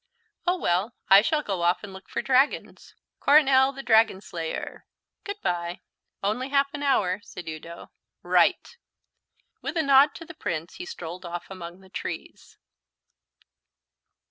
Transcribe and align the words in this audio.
"Oh, 0.47 0.57
well, 0.57 0.95
I 1.11 1.21
shall 1.21 1.43
go 1.43 1.61
off 1.61 1.83
and 1.83 1.93
look 1.93 2.09
for 2.09 2.23
dragons. 2.23 2.95
Coronel, 3.19 3.71
the 3.71 3.83
Dragon 3.83 4.19
Slayer. 4.19 4.87
Good 5.23 5.39
bye." 5.43 5.81
"Only 6.23 6.49
half 6.49 6.73
an 6.73 6.81
hour," 6.81 7.19
said 7.21 7.47
Udo. 7.47 7.91
"Right." 8.23 8.77
With 9.61 9.77
a 9.77 9.83
nod 9.83 10.15
to 10.15 10.25
the 10.25 10.33
Prince 10.33 10.77
he 10.77 10.85
strolled 10.87 11.23
off 11.23 11.51
among 11.51 11.81
the 11.81 11.89
trees. 11.89 12.57